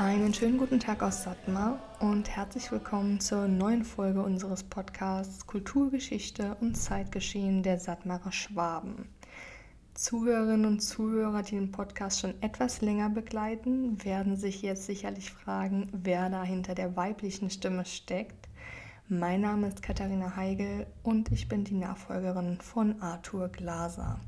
Einen 0.00 0.32
schönen 0.32 0.56
guten 0.56 0.80
Tag 0.80 1.02
aus 1.02 1.24
Satmar 1.24 1.78
und 1.98 2.30
herzlich 2.30 2.72
willkommen 2.72 3.20
zur 3.20 3.46
neuen 3.48 3.84
Folge 3.84 4.22
unseres 4.22 4.62
Podcasts 4.62 5.46
Kulturgeschichte 5.46 6.56
und 6.62 6.74
Zeitgeschehen 6.74 7.62
der 7.62 7.78
Satmarer 7.78 8.32
Schwaben. 8.32 9.10
Zuhörerinnen 9.92 10.64
und 10.64 10.80
Zuhörer, 10.80 11.42
die 11.42 11.56
den 11.56 11.70
Podcast 11.70 12.20
schon 12.20 12.32
etwas 12.40 12.80
länger 12.80 13.10
begleiten, 13.10 14.02
werden 14.02 14.38
sich 14.38 14.62
jetzt 14.62 14.86
sicherlich 14.86 15.32
fragen, 15.32 15.90
wer 15.92 16.30
da 16.30 16.44
hinter 16.44 16.74
der 16.74 16.96
weiblichen 16.96 17.50
Stimme 17.50 17.84
steckt. 17.84 18.48
Mein 19.06 19.42
Name 19.42 19.68
ist 19.68 19.82
Katharina 19.82 20.34
Heigel 20.34 20.86
und 21.02 21.30
ich 21.30 21.46
bin 21.46 21.64
die 21.64 21.74
Nachfolgerin 21.74 22.58
von 22.62 23.02
Arthur 23.02 23.50
Glaser, 23.50 24.18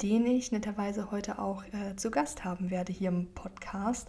den 0.00 0.24
ich 0.24 0.50
netterweise 0.50 1.10
heute 1.10 1.38
auch 1.38 1.62
äh, 1.74 1.94
zu 1.94 2.10
Gast 2.10 2.42
haben 2.42 2.70
werde 2.70 2.94
hier 2.94 3.10
im 3.10 3.34
Podcast 3.34 4.08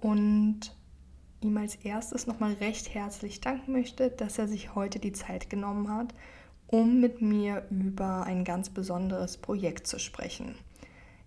und 0.00 0.74
ihm 1.40 1.56
als 1.56 1.76
erstes 1.76 2.26
nochmal 2.26 2.54
recht 2.54 2.94
herzlich 2.94 3.40
danken 3.40 3.72
möchte, 3.72 4.10
dass 4.10 4.38
er 4.38 4.48
sich 4.48 4.74
heute 4.74 4.98
die 4.98 5.12
Zeit 5.12 5.48
genommen 5.50 5.92
hat, 5.92 6.14
um 6.66 7.00
mit 7.00 7.20
mir 7.20 7.66
über 7.70 8.24
ein 8.24 8.44
ganz 8.44 8.70
besonderes 8.70 9.38
Projekt 9.38 9.86
zu 9.86 9.98
sprechen. 9.98 10.54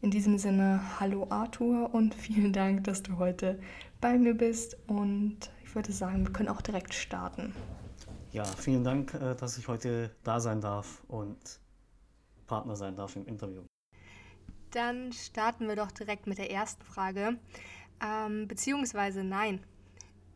In 0.01 0.11
diesem 0.11 0.37
Sinne, 0.37 0.81
hallo 0.99 1.27
Arthur 1.29 1.93
und 1.93 2.13
vielen 2.15 2.53
Dank, 2.53 2.83
dass 2.83 3.03
du 3.03 3.17
heute 3.17 3.59
bei 4.01 4.17
mir 4.17 4.33
bist 4.33 4.77
und 4.87 5.37
ich 5.63 5.75
würde 5.75 5.91
sagen, 5.91 6.25
wir 6.25 6.33
können 6.33 6.49
auch 6.49 6.61
direkt 6.61 6.93
starten. 6.93 7.53
Ja, 8.31 8.45
vielen 8.45 8.83
Dank, 8.83 9.13
äh, 9.13 9.35
dass 9.35 9.57
ich 9.57 9.67
heute 9.67 10.11
da 10.23 10.39
sein 10.39 10.59
darf 10.59 11.03
und 11.07 11.59
Partner 12.47 12.75
sein 12.75 12.95
darf 12.95 13.15
im 13.15 13.25
Interview. 13.25 13.63
Dann 14.71 15.13
starten 15.13 15.67
wir 15.67 15.75
doch 15.75 15.91
direkt 15.91 16.25
mit 16.25 16.39
der 16.39 16.51
ersten 16.51 16.83
Frage. 16.83 17.37
Ähm, 18.03 18.47
beziehungsweise 18.47 19.23
nein. 19.23 19.63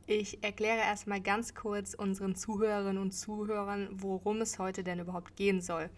Ich 0.05 0.41
erkläre 0.41 0.79
erstmal 0.79 1.19
ganz 1.19 1.53
kurz 1.53 1.93
unseren 1.93 2.33
Zuhörerinnen 2.35 3.01
und 3.01 3.11
Zuhörern, 3.11 3.89
worum 3.91 4.39
es 4.39 4.57
heute 4.57 4.83
denn 4.83 4.99
überhaupt 4.99 5.35
gehen 5.35 5.59
soll. 5.59 5.89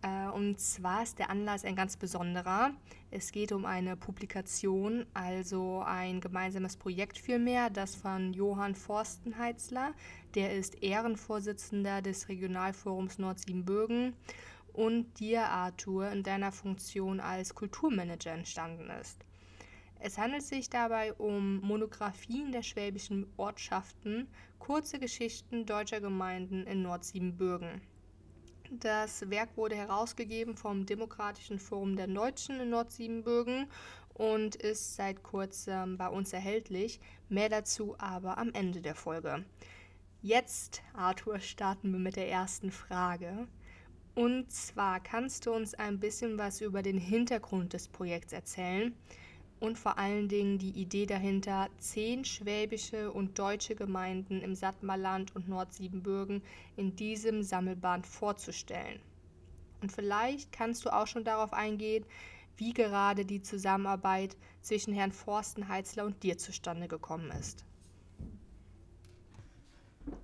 Äh, 0.00 0.28
und 0.28 0.58
zwar 0.58 1.02
ist 1.02 1.18
der 1.18 1.28
Anlass 1.28 1.64
ein 1.64 1.76
ganz 1.76 1.98
besonderer. 1.98 2.70
Es 3.10 3.32
geht 3.32 3.52
um 3.52 3.66
eine 3.66 3.94
Publikation, 3.96 5.04
also 5.12 5.82
ein 5.84 6.22
gemeinsames 6.22 6.78
Projekt 6.78 7.18
vielmehr, 7.18 7.68
das 7.68 7.94
von 7.94 8.32
Johann 8.32 8.74
Forstenheitzler, 8.74 9.92
der 10.34 10.54
ist 10.54 10.82
Ehrenvorsitzender 10.82 12.00
des 12.00 12.28
Regionalforums 12.28 13.18
Nord-Siebenbürgen, 13.18 14.14
und 14.72 15.20
dir, 15.20 15.48
Arthur, 15.48 16.10
in 16.10 16.22
deiner 16.22 16.52
Funktion 16.52 17.18
als 17.18 17.54
Kulturmanager 17.54 18.32
entstanden 18.32 18.90
ist. 19.00 19.24
Es 19.98 20.18
handelt 20.18 20.42
sich 20.42 20.68
dabei 20.68 21.14
um 21.14 21.60
Monographien 21.60 22.52
der 22.52 22.62
schwäbischen 22.62 23.26
Ortschaften, 23.36 24.28
kurze 24.58 24.98
Geschichten 24.98 25.64
deutscher 25.66 26.00
Gemeinden 26.00 26.66
in 26.66 26.82
Nordsiebenbürgen. 26.82 27.80
Das 28.70 29.30
Werk 29.30 29.56
wurde 29.56 29.76
herausgegeben 29.76 30.56
vom 30.56 30.86
Demokratischen 30.86 31.58
Forum 31.58 31.96
der 31.96 32.08
Deutschen 32.08 32.60
in 32.60 32.70
Nordsiebenbürgen 32.70 33.68
und 34.12 34.56
ist 34.56 34.96
seit 34.96 35.22
kurzem 35.22 35.96
bei 35.96 36.08
uns 36.08 36.32
erhältlich. 36.32 37.00
Mehr 37.28 37.48
dazu 37.48 37.94
aber 37.98 38.38
am 38.38 38.52
Ende 38.52 38.80
der 38.80 38.94
Folge. 38.94 39.44
Jetzt, 40.20 40.82
Arthur, 40.94 41.38
starten 41.38 41.92
wir 41.92 42.00
mit 42.00 42.16
der 42.16 42.28
ersten 42.28 42.72
Frage. 42.72 43.46
Und 44.14 44.50
zwar 44.50 45.00
kannst 45.00 45.46
du 45.46 45.52
uns 45.52 45.74
ein 45.74 46.00
bisschen 46.00 46.38
was 46.38 46.60
über 46.60 46.82
den 46.82 46.98
Hintergrund 46.98 47.72
des 47.72 47.88
Projekts 47.88 48.32
erzählen 48.32 48.94
und 49.66 49.78
vor 49.78 49.98
allen 49.98 50.28
Dingen 50.28 50.58
die 50.58 50.70
Idee 50.70 51.06
dahinter, 51.06 51.68
zehn 51.78 52.24
schwäbische 52.24 53.10
und 53.10 53.38
deutsche 53.38 53.74
Gemeinden 53.74 54.40
im 54.40 54.54
Sattmarland 54.54 55.34
und 55.34 55.48
Nordsiebenbürgen 55.48 56.42
in 56.76 56.94
diesem 56.94 57.42
Sammelband 57.42 58.06
vorzustellen. 58.06 59.00
Und 59.82 59.90
vielleicht 59.90 60.52
kannst 60.52 60.84
du 60.84 60.90
auch 60.90 61.08
schon 61.08 61.24
darauf 61.24 61.52
eingehen, 61.52 62.04
wie 62.56 62.72
gerade 62.72 63.24
die 63.24 63.42
Zusammenarbeit 63.42 64.36
zwischen 64.62 64.94
Herrn 64.94 65.12
Forstenheitzler 65.12 66.04
und 66.04 66.22
dir 66.22 66.38
zustande 66.38 66.88
gekommen 66.88 67.30
ist. 67.32 67.64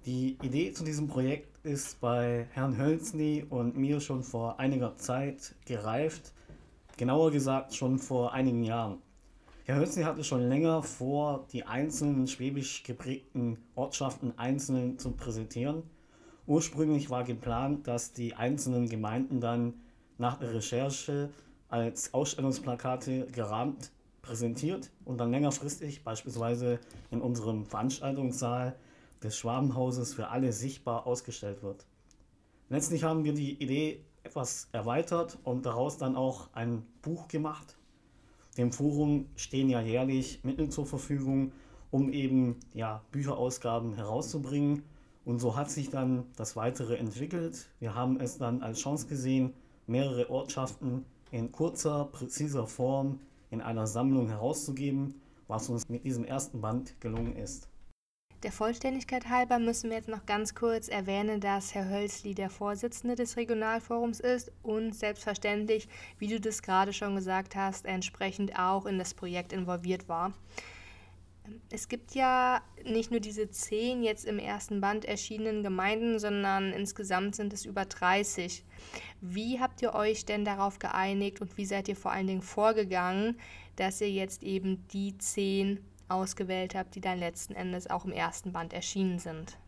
Die 0.06 0.38
Idee 0.40 0.72
zu 0.72 0.84
diesem 0.84 1.08
Projekt 1.08 1.58
ist 1.64 2.00
bei 2.00 2.46
Herrn 2.52 2.78
Hölzny 2.78 3.44
und 3.50 3.76
mir 3.76 4.00
schon 4.00 4.22
vor 4.22 4.60
einiger 4.60 4.96
Zeit 4.96 5.54
gereift, 5.66 6.32
genauer 6.96 7.32
gesagt 7.32 7.74
schon 7.74 7.98
vor 7.98 8.32
einigen 8.32 8.62
Jahren. 8.62 8.98
Herr 9.64 9.76
Hölzny 9.76 10.02
hatte 10.02 10.24
schon 10.24 10.48
länger 10.48 10.82
vor, 10.82 11.46
die 11.52 11.62
einzelnen 11.62 12.26
schwäbisch 12.26 12.82
geprägten 12.82 13.58
Ortschaften 13.76 14.36
einzeln 14.36 14.98
zu 14.98 15.12
präsentieren. 15.12 15.84
Ursprünglich 16.48 17.10
war 17.10 17.22
geplant, 17.22 17.86
dass 17.86 18.12
die 18.12 18.34
einzelnen 18.34 18.88
Gemeinden 18.88 19.40
dann 19.40 19.74
nach 20.18 20.36
der 20.36 20.52
Recherche 20.52 21.30
als 21.68 22.12
Ausstellungsplakate 22.12 23.28
gerahmt 23.28 23.92
präsentiert 24.20 24.90
und 25.04 25.18
dann 25.18 25.30
längerfristig 25.30 26.02
beispielsweise 26.02 26.80
in 27.12 27.20
unserem 27.20 27.64
Veranstaltungssaal 27.64 28.74
des 29.22 29.36
Schwabenhauses 29.36 30.12
für 30.12 30.26
alle 30.28 30.52
sichtbar 30.52 31.06
ausgestellt 31.06 31.62
wird. 31.62 31.86
Letztlich 32.68 33.04
haben 33.04 33.22
wir 33.22 33.32
die 33.32 33.62
Idee 33.62 34.04
etwas 34.24 34.68
erweitert 34.72 35.38
und 35.44 35.66
daraus 35.66 35.98
dann 35.98 36.16
auch 36.16 36.48
ein 36.52 36.84
Buch 37.00 37.28
gemacht, 37.28 37.76
dem 38.56 38.72
Forum 38.72 39.26
stehen 39.36 39.70
ja 39.70 39.80
jährlich 39.80 40.40
Mittel 40.44 40.68
zur 40.68 40.86
Verfügung, 40.86 41.52
um 41.90 42.10
eben 42.12 42.56
ja, 42.74 43.02
Bücherausgaben 43.10 43.94
herauszubringen. 43.94 44.82
Und 45.24 45.38
so 45.38 45.56
hat 45.56 45.70
sich 45.70 45.90
dann 45.90 46.24
das 46.36 46.56
Weitere 46.56 46.96
entwickelt. 46.96 47.68
Wir 47.78 47.94
haben 47.94 48.18
es 48.18 48.38
dann 48.38 48.62
als 48.62 48.80
Chance 48.80 49.06
gesehen, 49.06 49.52
mehrere 49.86 50.30
Ortschaften 50.30 51.04
in 51.30 51.52
kurzer, 51.52 52.06
präziser 52.06 52.66
Form 52.66 53.20
in 53.50 53.60
einer 53.60 53.86
Sammlung 53.86 54.28
herauszugeben, 54.28 55.14
was 55.48 55.68
uns 55.68 55.88
mit 55.88 56.04
diesem 56.04 56.24
ersten 56.24 56.60
Band 56.60 57.00
gelungen 57.00 57.36
ist. 57.36 57.68
Der 58.42 58.50
Vollständigkeit 58.50 59.28
halber 59.28 59.60
müssen 59.60 59.88
wir 59.88 59.98
jetzt 59.98 60.08
noch 60.08 60.26
ganz 60.26 60.56
kurz 60.56 60.88
erwähnen, 60.88 61.40
dass 61.40 61.76
Herr 61.76 61.88
Hölzli 61.88 62.34
der 62.34 62.50
Vorsitzende 62.50 63.14
des 63.14 63.36
Regionalforums 63.36 64.18
ist 64.18 64.50
und 64.64 64.96
selbstverständlich, 64.96 65.88
wie 66.18 66.26
du 66.26 66.40
das 66.40 66.62
gerade 66.62 66.92
schon 66.92 67.14
gesagt 67.14 67.54
hast, 67.54 67.86
entsprechend 67.86 68.58
auch 68.58 68.84
in 68.86 68.98
das 68.98 69.14
Projekt 69.14 69.52
involviert 69.52 70.08
war. 70.08 70.32
Es 71.70 71.88
gibt 71.88 72.16
ja 72.16 72.62
nicht 72.84 73.12
nur 73.12 73.20
diese 73.20 73.48
zehn 73.48 74.02
jetzt 74.02 74.24
im 74.24 74.40
ersten 74.40 74.80
Band 74.80 75.04
erschienenen 75.04 75.62
Gemeinden, 75.62 76.18
sondern 76.18 76.72
insgesamt 76.72 77.36
sind 77.36 77.52
es 77.52 77.64
über 77.64 77.84
30. 77.84 78.64
Wie 79.20 79.60
habt 79.60 79.82
ihr 79.82 79.94
euch 79.94 80.24
denn 80.24 80.44
darauf 80.44 80.80
geeinigt 80.80 81.40
und 81.40 81.56
wie 81.56 81.66
seid 81.66 81.86
ihr 81.86 81.96
vor 81.96 82.10
allen 82.10 82.26
Dingen 82.26 82.42
vorgegangen, 82.42 83.38
dass 83.76 84.00
ihr 84.00 84.10
jetzt 84.10 84.42
eben 84.42 84.86
die 84.88 85.16
zehn 85.18 85.78
ausgewählt 86.12 86.74
habe, 86.74 86.88
die 86.94 87.00
dann 87.00 87.18
letzten 87.18 87.54
Endes 87.54 87.88
auch 87.88 88.04
im 88.04 88.12
ersten 88.12 88.52
Band 88.52 88.72
erschienen 88.72 89.18
sind. 89.18 89.58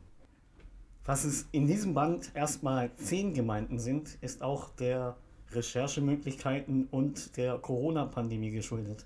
Was 1.05 1.25
es 1.25 1.47
in 1.53 1.67
diesem 1.67 1.93
Band 1.93 2.31
erstmal 2.35 2.95
zehn 2.97 3.35
Gemeinden 3.35 3.79
sind, 3.79 4.17
ist 4.23 4.43
auch 4.43 4.71
der 4.71 5.17
Recherchemöglichkeiten 5.53 6.89
und 6.91 7.37
der 7.37 7.59
Corona-Pandemie 7.59 8.51
geschuldet. 8.51 9.05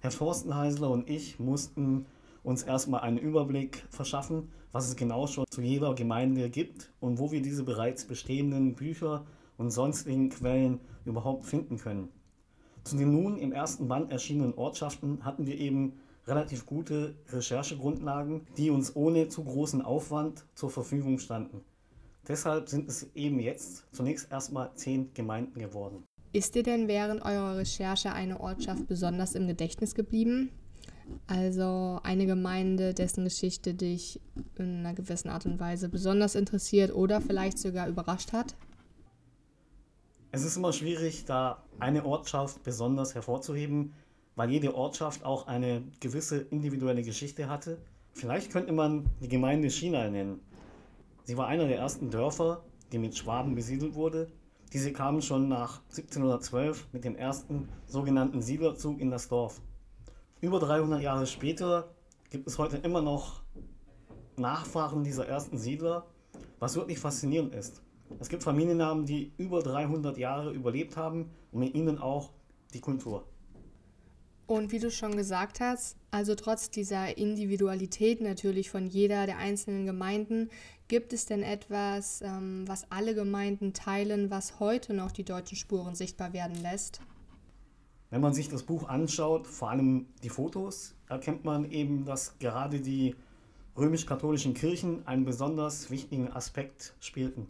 Herr 0.00 0.10
Forstenheisler 0.10 0.90
und 0.90 1.08
ich 1.08 1.38
mussten 1.38 2.06
uns 2.44 2.62
erstmal 2.62 3.00
einen 3.00 3.18
Überblick 3.18 3.84
verschaffen, 3.90 4.50
was 4.72 4.88
es 4.88 4.96
genau 4.96 5.26
schon 5.26 5.46
zu 5.50 5.60
jeder 5.60 5.94
Gemeinde 5.94 6.50
gibt 6.50 6.92
und 7.00 7.18
wo 7.18 7.32
wir 7.32 7.42
diese 7.42 7.64
bereits 7.64 8.04
bestehenden 8.04 8.74
Bücher 8.74 9.24
und 9.56 9.70
sonstigen 9.70 10.28
Quellen 10.28 10.80
überhaupt 11.04 11.46
finden 11.46 11.78
können. 11.78 12.10
Zu 12.84 12.96
den 12.96 13.12
nun 13.12 13.38
im 13.38 13.52
ersten 13.52 13.88
Band 13.88 14.12
erschienenen 14.12 14.54
Ortschaften 14.54 15.24
hatten 15.24 15.46
wir 15.46 15.58
eben 15.58 15.94
relativ 16.28 16.66
gute 16.66 17.14
Recherchegrundlagen, 17.30 18.46
die 18.56 18.70
uns 18.70 18.94
ohne 18.94 19.28
zu 19.28 19.44
großen 19.44 19.82
Aufwand 19.82 20.44
zur 20.54 20.70
Verfügung 20.70 21.18
standen. 21.18 21.62
Deshalb 22.28 22.68
sind 22.68 22.88
es 22.88 23.08
eben 23.14 23.40
jetzt 23.40 23.84
zunächst 23.92 24.30
erstmal 24.30 24.74
zehn 24.74 25.12
Gemeinden 25.14 25.58
geworden. 25.58 26.04
Ist 26.32 26.54
dir 26.54 26.62
denn 26.62 26.86
während 26.86 27.22
eurer 27.22 27.56
Recherche 27.56 28.12
eine 28.12 28.38
Ortschaft 28.38 28.86
besonders 28.86 29.34
im 29.34 29.46
Gedächtnis 29.46 29.94
geblieben? 29.94 30.50
Also 31.26 32.00
eine 32.02 32.26
Gemeinde, 32.26 32.92
dessen 32.92 33.24
Geschichte 33.24 33.72
dich 33.72 34.20
in 34.56 34.80
einer 34.80 34.92
gewissen 34.92 35.30
Art 35.30 35.46
und 35.46 35.58
Weise 35.58 35.88
besonders 35.88 36.34
interessiert 36.34 36.94
oder 36.94 37.22
vielleicht 37.22 37.58
sogar 37.58 37.88
überrascht 37.88 38.32
hat? 38.32 38.56
Es 40.30 40.44
ist 40.44 40.58
immer 40.58 40.74
schwierig, 40.74 41.24
da 41.24 41.62
eine 41.78 42.04
Ortschaft 42.04 42.62
besonders 42.62 43.14
hervorzuheben, 43.14 43.94
weil 44.38 44.52
jede 44.52 44.76
Ortschaft 44.76 45.24
auch 45.24 45.48
eine 45.48 45.82
gewisse 45.98 46.38
individuelle 46.38 47.02
Geschichte 47.02 47.48
hatte. 47.48 47.76
Vielleicht 48.12 48.52
könnte 48.52 48.72
man 48.72 49.10
die 49.20 49.26
Gemeinde 49.26 49.68
China 49.68 50.08
nennen. 50.08 50.38
Sie 51.24 51.36
war 51.36 51.48
einer 51.48 51.66
der 51.66 51.78
ersten 51.78 52.08
Dörfer, 52.08 52.62
die 52.92 52.98
mit 52.98 53.18
Schwaben 53.18 53.56
besiedelt 53.56 53.96
wurde. 53.96 54.30
Diese 54.72 54.92
kamen 54.92 55.22
schon 55.22 55.48
nach 55.48 55.80
1712 55.88 56.86
mit 56.92 57.02
dem 57.02 57.16
ersten 57.16 57.68
sogenannten 57.88 58.40
Siedlerzug 58.40 59.00
in 59.00 59.10
das 59.10 59.26
Dorf. 59.26 59.60
Über 60.40 60.60
300 60.60 61.02
Jahre 61.02 61.26
später 61.26 61.88
gibt 62.30 62.46
es 62.46 62.58
heute 62.58 62.76
immer 62.76 63.02
noch 63.02 63.42
Nachfahren 64.36 65.02
dieser 65.02 65.26
ersten 65.26 65.58
Siedler, 65.58 66.06
was 66.60 66.76
wirklich 66.76 67.00
faszinierend 67.00 67.56
ist. 67.56 67.82
Es 68.20 68.28
gibt 68.28 68.44
Familiennamen, 68.44 69.04
die 69.04 69.32
über 69.36 69.64
300 69.64 70.16
Jahre 70.16 70.52
überlebt 70.52 70.96
haben 70.96 71.28
und 71.50 71.58
mit 71.58 71.74
ihnen 71.74 71.98
auch 71.98 72.30
die 72.72 72.80
Kultur. 72.80 73.24
Und 74.48 74.72
wie 74.72 74.78
du 74.78 74.90
schon 74.90 75.14
gesagt 75.14 75.60
hast, 75.60 75.98
also 76.10 76.34
trotz 76.34 76.70
dieser 76.70 77.18
Individualität 77.18 78.22
natürlich 78.22 78.70
von 78.70 78.86
jeder 78.86 79.26
der 79.26 79.36
einzelnen 79.36 79.84
Gemeinden, 79.84 80.48
gibt 80.88 81.12
es 81.12 81.26
denn 81.26 81.42
etwas, 81.42 82.22
ähm, 82.22 82.66
was 82.66 82.90
alle 82.90 83.14
Gemeinden 83.14 83.74
teilen, 83.74 84.30
was 84.30 84.58
heute 84.58 84.94
noch 84.94 85.12
die 85.12 85.22
deutschen 85.22 85.58
Spuren 85.58 85.94
sichtbar 85.94 86.32
werden 86.32 86.56
lässt? 86.62 87.02
Wenn 88.08 88.22
man 88.22 88.32
sich 88.32 88.48
das 88.48 88.62
Buch 88.62 88.88
anschaut, 88.88 89.46
vor 89.46 89.68
allem 89.68 90.06
die 90.22 90.30
Fotos, 90.30 90.94
erkennt 91.10 91.44
man 91.44 91.70
eben, 91.70 92.06
dass 92.06 92.38
gerade 92.38 92.80
die 92.80 93.16
römisch-katholischen 93.76 94.54
Kirchen 94.54 95.06
einen 95.06 95.26
besonders 95.26 95.90
wichtigen 95.90 96.32
Aspekt 96.32 96.94
spielten. 97.00 97.48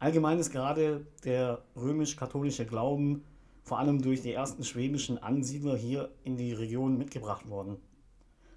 Allgemein 0.00 0.40
ist 0.40 0.50
gerade 0.50 1.06
der 1.22 1.62
römisch-katholische 1.76 2.66
Glauben 2.66 3.22
vor 3.70 3.78
allem 3.78 4.02
durch 4.02 4.20
die 4.20 4.32
ersten 4.32 4.64
schwäbischen 4.64 5.22
Ansiedler 5.22 5.76
hier 5.76 6.10
in 6.24 6.36
die 6.36 6.52
Region 6.52 6.98
mitgebracht 6.98 7.48
worden. 7.48 7.76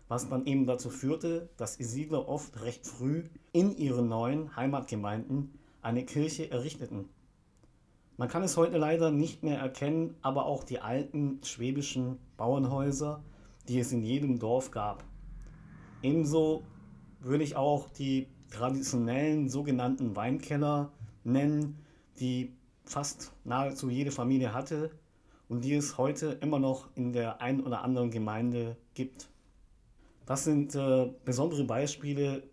Was 0.07 0.27
dann 0.27 0.48
eben 0.48 0.65
dazu 0.65 0.89
führte, 0.89 1.50
dass 1.56 1.77
die 1.77 1.83
Siedler 1.83 2.27
oft 2.27 2.60
recht 2.63 2.88
früh 2.88 3.25
in 3.51 3.77
ihren 3.77 4.10
neuen 4.10 4.56
Heimatgemeinden 4.56 5.54
eine 5.83 6.04
Kirche 6.04 6.50
errichteten. 6.50 7.10
Man 8.18 8.27
kann 8.27 8.42
es 8.42 8.57
heute 8.57 8.80
leider 8.80 9.12
nicht 9.12 9.44
mehr 9.44 9.60
erkennen, 9.60 10.15
aber 10.24 10.48
auch 10.48 10.63
die 10.63 10.80
alten 10.80 11.39
schwäbischen 11.44 12.18
Bauernhäuser, 12.36 13.24
die 13.68 13.77
es 13.77 13.92
in 13.92 14.01
jedem 14.01 14.39
Dorf 14.39 14.71
gab. 14.71 15.04
Ebenso 16.01 16.63
würde 17.19 17.44
ich 17.44 17.56
auch 17.56 17.88
die 17.88 18.30
traditionellen 18.50 19.48
sogenannten 19.48 20.15
Weinkeller 20.15 20.92
nennen, 21.24 21.77
die 22.19 22.56
fast 22.83 23.31
nahezu 23.44 23.92
jede 23.92 24.10
Familie 24.10 24.56
hatte 24.56 24.89
und 25.49 25.63
die 25.63 25.73
es 25.73 25.97
heute 25.97 26.37
immer 26.41 26.59
noch 26.59 26.87
in 26.95 27.13
der 27.13 27.41
einen 27.41 27.61
oder 27.61 27.83
anderen 27.83 28.11
Gemeinde 28.11 28.77
gibt. 28.93 29.27
Das 30.25 30.45
sind 30.45 30.73
äh, 30.75 31.11
besondere 31.25 31.63
Beispiele, 31.63 32.43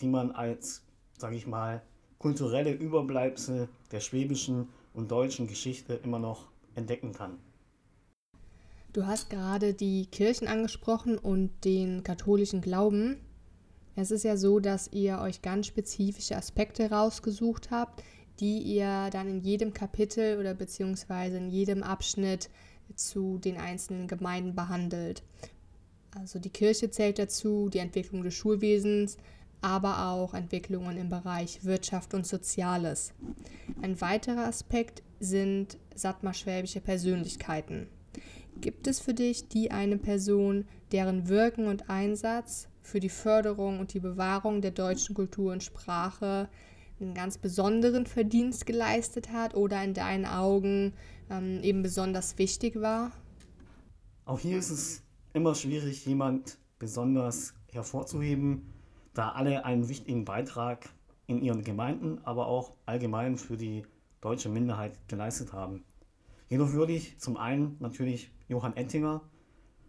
die 0.00 0.06
man 0.06 0.32
als, 0.32 0.82
sage 1.16 1.36
ich 1.36 1.46
mal, 1.46 1.82
kulturelle 2.18 2.72
Überbleibsel 2.72 3.68
der 3.90 4.00
schwäbischen 4.00 4.68
und 4.92 5.10
deutschen 5.10 5.46
Geschichte 5.46 5.94
immer 5.94 6.18
noch 6.18 6.48
entdecken 6.74 7.12
kann. 7.12 7.38
Du 8.92 9.06
hast 9.06 9.28
gerade 9.28 9.74
die 9.74 10.06
Kirchen 10.06 10.48
angesprochen 10.48 11.18
und 11.18 11.50
den 11.64 12.02
katholischen 12.02 12.62
Glauben. 12.62 13.20
Es 13.94 14.10
ist 14.10 14.24
ja 14.24 14.36
so, 14.36 14.58
dass 14.58 14.90
ihr 14.92 15.18
euch 15.20 15.42
ganz 15.42 15.66
spezifische 15.66 16.36
Aspekte 16.36 16.90
rausgesucht 16.90 17.70
habt, 17.70 18.02
die 18.40 18.58
ihr 18.58 19.10
dann 19.10 19.28
in 19.28 19.40
jedem 19.40 19.72
Kapitel 19.72 20.38
oder 20.38 20.54
beziehungsweise 20.54 21.38
in 21.38 21.50
jedem 21.50 21.82
Abschnitt 21.82 22.50
zu 22.94 23.38
den 23.38 23.56
einzelnen 23.56 24.08
Gemeinden 24.08 24.54
behandelt. 24.54 25.22
Also 26.14 26.38
die 26.38 26.50
Kirche 26.50 26.90
zählt 26.90 27.18
dazu, 27.18 27.68
die 27.68 27.78
Entwicklung 27.78 28.22
des 28.22 28.34
Schulwesens, 28.34 29.18
aber 29.60 30.08
auch 30.08 30.34
Entwicklungen 30.34 30.96
im 30.96 31.08
Bereich 31.08 31.64
Wirtschaft 31.64 32.14
und 32.14 32.26
Soziales. 32.26 33.12
Ein 33.82 34.00
weiterer 34.00 34.46
Aspekt 34.46 35.02
sind 35.18 35.76
sattmarschwäbische 35.94 36.80
Persönlichkeiten. 36.80 37.88
Gibt 38.60 38.86
es 38.86 39.00
für 39.00 39.14
dich 39.14 39.48
die 39.48 39.70
eine 39.70 39.98
Person, 39.98 40.66
deren 40.92 41.28
Wirken 41.28 41.66
und 41.66 41.90
Einsatz 41.90 42.68
für 42.82 43.00
die 43.00 43.08
Förderung 43.08 43.80
und 43.80 43.92
die 43.92 44.00
Bewahrung 44.00 44.62
der 44.62 44.70
deutschen 44.70 45.14
Kultur 45.14 45.52
und 45.52 45.62
Sprache 45.62 46.48
einen 47.00 47.14
ganz 47.14 47.38
besonderen 47.38 48.06
Verdienst 48.06 48.66
geleistet 48.66 49.32
hat 49.32 49.54
oder 49.54 49.82
in 49.82 49.94
deinen 49.94 50.26
Augen 50.26 50.94
ähm, 51.30 51.62
eben 51.62 51.82
besonders 51.82 52.38
wichtig 52.38 52.80
war? 52.80 53.12
Auch 54.24 54.40
hier 54.40 54.58
ist 54.58 54.70
es 54.70 55.02
immer 55.32 55.54
schwierig, 55.54 56.04
jemand 56.06 56.58
besonders 56.78 57.54
hervorzuheben, 57.70 58.72
da 59.14 59.30
alle 59.30 59.64
einen 59.64 59.88
wichtigen 59.88 60.24
Beitrag 60.24 60.88
in 61.26 61.42
ihren 61.42 61.62
Gemeinden, 61.62 62.20
aber 62.24 62.46
auch 62.46 62.76
allgemein 62.86 63.36
für 63.36 63.56
die 63.56 63.84
deutsche 64.20 64.48
Minderheit 64.48 64.98
geleistet 65.08 65.52
haben. 65.52 65.84
Jedoch 66.48 66.72
würde 66.72 66.92
ich 66.92 67.18
zum 67.18 67.36
einen 67.36 67.76
natürlich 67.80 68.30
Johann 68.48 68.76
Ettinger, 68.76 69.22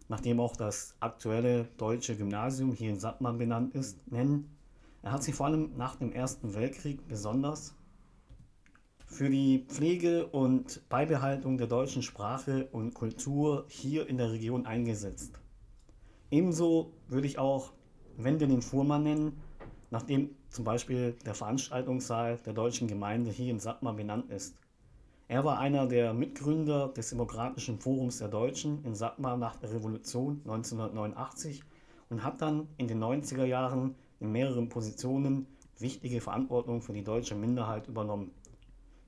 nachdem 0.08 0.40
auch 0.40 0.56
das 0.56 0.94
aktuelle 1.00 1.64
deutsche 1.76 2.16
Gymnasium 2.16 2.72
hier 2.72 2.90
in 2.90 2.98
Sattmann 2.98 3.38
benannt 3.38 3.74
ist, 3.74 4.10
nennen. 4.10 4.57
Er 5.02 5.12
hat 5.12 5.22
sich 5.22 5.34
vor 5.34 5.46
allem 5.46 5.76
nach 5.76 5.96
dem 5.96 6.12
Ersten 6.12 6.54
Weltkrieg 6.54 7.06
besonders 7.08 7.74
für 9.06 9.30
die 9.30 9.64
Pflege 9.68 10.26
und 10.26 10.86
Beibehaltung 10.88 11.56
der 11.56 11.66
deutschen 11.66 12.02
Sprache 12.02 12.68
und 12.72 12.94
Kultur 12.94 13.64
hier 13.68 14.06
in 14.06 14.18
der 14.18 14.32
Region 14.32 14.66
eingesetzt. 14.66 15.40
Ebenso 16.30 16.92
würde 17.08 17.26
ich 17.26 17.38
auch 17.38 17.72
Wendelin 18.16 18.60
Fuhrmann 18.60 19.04
nennen, 19.04 19.40
nachdem 19.90 20.36
zum 20.50 20.64
Beispiel 20.64 21.12
der 21.24 21.34
Veranstaltungssaal 21.34 22.38
der 22.44 22.52
deutschen 22.52 22.86
Gemeinde 22.86 23.30
hier 23.30 23.50
in 23.50 23.60
Sattmar 23.60 23.94
benannt 23.94 24.30
ist. 24.30 24.56
Er 25.28 25.44
war 25.44 25.58
einer 25.58 25.86
der 25.86 26.12
Mitgründer 26.12 26.88
des 26.88 27.10
Demokratischen 27.10 27.78
Forums 27.78 28.18
der 28.18 28.28
Deutschen 28.28 28.84
in 28.84 28.94
Sattmar 28.94 29.36
nach 29.36 29.56
der 29.56 29.72
Revolution 29.72 30.40
1989 30.44 31.62
und 32.10 32.24
hat 32.24 32.40
dann 32.42 32.68
in 32.76 32.88
den 32.88 33.02
90er 33.02 33.44
Jahren 33.44 33.94
in 34.20 34.32
mehreren 34.32 34.68
Positionen 34.68 35.46
wichtige 35.78 36.20
Verantwortung 36.20 36.82
für 36.82 36.92
die 36.92 37.04
deutsche 37.04 37.34
Minderheit 37.34 37.88
übernommen. 37.88 38.32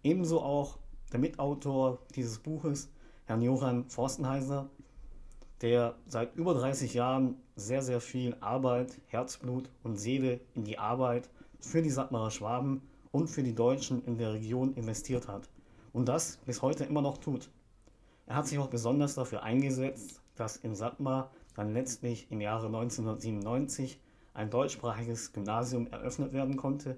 Ebenso 0.02 0.40
auch 0.40 0.78
der 1.12 1.20
Mitautor 1.20 1.98
dieses 2.14 2.38
Buches, 2.38 2.90
Herrn 3.26 3.42
Johann 3.42 3.88
Forstenheiser, 3.88 4.70
der 5.60 5.96
seit 6.06 6.34
über 6.36 6.54
30 6.54 6.94
Jahren 6.94 7.36
sehr, 7.56 7.82
sehr 7.82 8.00
viel 8.00 8.36
Arbeit, 8.40 9.00
Herzblut 9.06 9.70
und 9.82 9.96
Seele 9.96 10.40
in 10.54 10.64
die 10.64 10.78
Arbeit 10.78 11.28
für 11.58 11.82
die 11.82 11.90
Sattmarer 11.90 12.30
Schwaben 12.30 12.82
und 13.10 13.28
für 13.28 13.42
die 13.42 13.54
Deutschen 13.54 14.04
in 14.04 14.16
der 14.16 14.32
Region 14.32 14.74
investiert 14.74 15.28
hat 15.28 15.48
und 15.92 16.08
das 16.08 16.38
bis 16.46 16.62
heute 16.62 16.84
immer 16.84 17.02
noch 17.02 17.18
tut. 17.18 17.50
Er 18.26 18.36
hat 18.36 18.46
sich 18.46 18.58
auch 18.58 18.68
besonders 18.68 19.14
dafür 19.14 19.42
eingesetzt, 19.42 20.22
dass 20.36 20.56
in 20.56 20.74
Sattmar 20.74 21.30
dann 21.56 21.74
letztlich 21.74 22.30
im 22.30 22.40
Jahre 22.40 22.66
1997 22.66 24.00
ein 24.34 24.50
deutschsprachiges 24.50 25.32
Gymnasium 25.32 25.86
eröffnet 25.88 26.32
werden 26.32 26.56
konnte. 26.56 26.96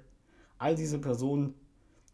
All 0.58 0.74
diese 0.74 0.98
Personen, 0.98 1.54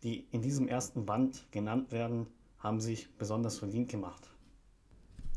die 0.03 0.27
in 0.31 0.43
diesem 0.43 0.69
ersten 0.69 1.07
Band 1.07 1.47
genannt 1.51 1.93
werden, 1.93 2.27
haben 2.59 2.81
sich 2.81 3.15
besonders 3.17 3.59
verdient 3.59 3.89
gemacht. 3.91 4.31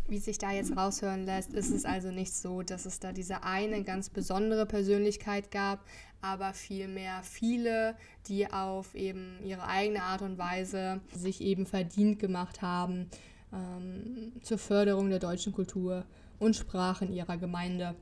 Wie 0.08 0.18
sich 0.18 0.38
da 0.38 0.52
jetzt 0.52 0.76
raushören 0.76 1.26
lässt, 1.26 1.54
ist 1.54 1.70
es 1.70 1.86
also 1.86 2.12
nicht 2.12 2.34
so, 2.34 2.64
dass 2.64 2.86
es 2.86 3.00
da 3.00 3.12
diese 3.14 3.44
eine 3.44 3.84
ganz 3.84 4.10
besondere 4.10 4.66
Persönlichkeit 4.66 5.52
gab, 5.52 5.86
aber 6.22 6.54
vielmehr 6.54 7.22
viele, 7.24 7.96
die 8.28 8.52
auf 8.52 8.94
eben 8.96 9.40
ihre 9.44 9.64
eigene 9.64 10.04
Art 10.04 10.22
und 10.22 10.38
Weise 10.38 11.02
sich 11.16 11.42
eben 11.42 11.66
verdient 11.66 12.20
gemacht 12.20 12.62
haben 12.62 13.10
ähm, 13.54 14.34
zur 14.42 14.58
Förderung 14.58 15.10
der 15.10 15.20
deutschen 15.20 15.54
Kultur 15.54 16.06
und 16.40 16.56
Sprache 16.56 17.06
in 17.06 17.14
ihrer 17.14 17.38
Gemeinde. 17.38 17.96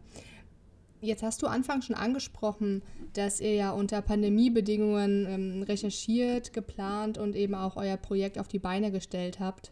Jetzt 1.02 1.24
hast 1.24 1.42
du 1.42 1.48
Anfang 1.48 1.82
schon 1.82 1.96
angesprochen, 1.96 2.82
dass 3.14 3.40
ihr 3.40 3.54
ja 3.54 3.72
unter 3.72 4.02
Pandemiebedingungen 4.02 5.26
ähm, 5.28 5.64
recherchiert, 5.64 6.52
geplant 6.52 7.18
und 7.18 7.36
eben 7.36 7.56
auch 7.56 7.78
euer 7.78 7.96
Projekt 7.96 8.38
auf 8.38 8.50
die 8.50 8.60
Beine 8.60 8.92
gestellt 8.92 9.40
habt. 9.40 9.72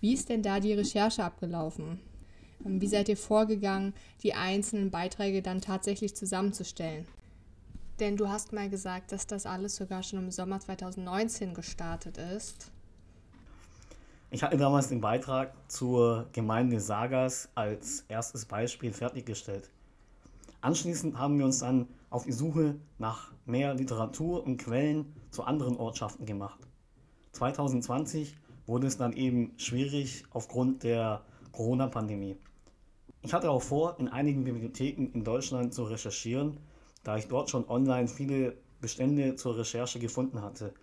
Wie 0.00 0.14
ist 0.14 0.28
denn 0.28 0.42
da 0.42 0.60
die 0.60 0.72
Recherche 0.72 1.24
abgelaufen? 1.24 2.00
Ähm, 2.64 2.80
wie 2.80 2.86
seid 2.86 3.08
ihr 3.08 3.16
vorgegangen, 3.16 3.94
die 4.22 4.34
einzelnen 4.34 4.90
Beiträge 4.92 5.42
dann 5.42 5.60
tatsächlich 5.60 6.14
zusammenzustellen? 6.14 7.06
Denn 7.98 8.16
du 8.16 8.28
hast 8.28 8.52
mal 8.52 8.70
gesagt, 8.70 9.10
dass 9.10 9.26
das 9.26 9.46
alles 9.46 9.74
sogar 9.74 10.04
schon 10.04 10.20
im 10.20 10.30
Sommer 10.30 10.60
2019 10.60 11.52
gestartet 11.52 12.16
ist. 12.16 12.70
Ich 14.30 14.44
hatte 14.44 14.56
damals 14.56 14.88
den 14.88 15.00
Beitrag 15.00 15.52
zur 15.68 16.28
Gemeinde 16.32 16.78
Sagas 16.78 17.48
als 17.56 18.04
erstes 18.08 18.44
Beispiel 18.44 18.92
fertiggestellt. 18.92 19.68
Anschließend 20.62 21.16
haben 21.18 21.38
wir 21.38 21.46
uns 21.46 21.60
dann 21.60 21.88
auf 22.10 22.24
die 22.24 22.32
Suche 22.32 22.78
nach 22.98 23.32
mehr 23.46 23.74
Literatur 23.74 24.44
und 24.44 24.58
Quellen 24.58 25.14
zu 25.30 25.44
anderen 25.44 25.76
Ortschaften 25.76 26.26
gemacht. 26.26 26.60
2020 27.32 28.36
wurde 28.66 28.86
es 28.86 28.98
dann 28.98 29.14
eben 29.14 29.52
schwierig 29.56 30.24
aufgrund 30.30 30.82
der 30.82 31.24
Corona-Pandemie. 31.52 32.36
Ich 33.22 33.32
hatte 33.32 33.50
auch 33.50 33.62
vor, 33.62 33.98
in 33.98 34.08
einigen 34.08 34.44
Bibliotheken 34.44 35.10
in 35.14 35.24
Deutschland 35.24 35.72
zu 35.72 35.84
recherchieren, 35.84 36.58
da 37.04 37.16
ich 37.16 37.26
dort 37.28 37.48
schon 37.48 37.68
online 37.68 38.08
viele 38.08 38.56
Bestände 38.80 39.36
zur 39.36 39.56
Recherche 39.56 39.98
gefunden 39.98 40.42
hatte. 40.42 40.74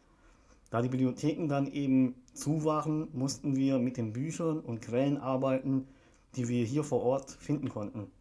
Da 0.69 0.81
die 0.81 0.89
Bibliotheken 0.89 1.47
dann 1.47 1.67
eben 1.67 2.15
zu 2.33 2.63
waren, 2.63 3.07
mussten 3.13 3.55
wir 3.55 3.79
mit 3.79 3.97
den 3.97 4.11
Büchern 4.11 4.59
und 4.59 4.81
Quellen 4.81 5.17
arbeiten, 5.17 5.87
die 6.35 6.47
wir 6.47 6.65
hier 6.65 6.83
vor 6.83 7.03
Ort 7.03 7.31
finden 7.31 7.69
konnten. 7.69 8.11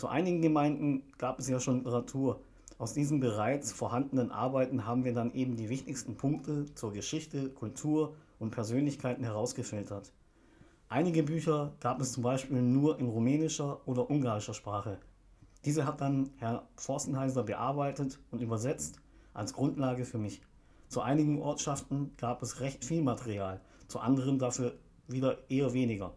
Zu 0.00 0.08
einigen 0.08 0.40
Gemeinden 0.40 1.02
gab 1.18 1.38
es 1.40 1.48
ja 1.50 1.60
schon 1.60 1.84
Literatur. 1.84 2.40
Aus 2.78 2.94
diesen 2.94 3.20
bereits 3.20 3.70
vorhandenen 3.70 4.30
Arbeiten 4.30 4.86
haben 4.86 5.04
wir 5.04 5.12
dann 5.12 5.34
eben 5.34 5.56
die 5.56 5.68
wichtigsten 5.68 6.16
Punkte 6.16 6.74
zur 6.74 6.94
Geschichte, 6.94 7.50
Kultur 7.50 8.14
und 8.38 8.50
Persönlichkeiten 8.50 9.24
herausgefiltert. 9.24 10.10
Einige 10.88 11.22
Bücher 11.22 11.74
gab 11.80 12.00
es 12.00 12.12
zum 12.12 12.22
Beispiel 12.22 12.62
nur 12.62 12.98
in 12.98 13.08
rumänischer 13.08 13.86
oder 13.86 14.08
ungarischer 14.08 14.54
Sprache. 14.54 14.96
Diese 15.66 15.84
hat 15.84 16.00
dann 16.00 16.30
Herr 16.38 16.66
Forstenheiser 16.76 17.42
bearbeitet 17.42 18.18
und 18.30 18.40
übersetzt 18.40 18.96
als 19.34 19.52
Grundlage 19.52 20.06
für 20.06 20.16
mich. 20.16 20.40
Zu 20.88 21.02
einigen 21.02 21.42
Ortschaften 21.42 22.12
gab 22.16 22.42
es 22.42 22.60
recht 22.60 22.86
viel 22.86 23.02
Material, 23.02 23.60
zu 23.86 23.98
anderen 23.98 24.38
dafür 24.38 24.72
wieder 25.08 25.36
eher 25.50 25.74
weniger. 25.74 26.14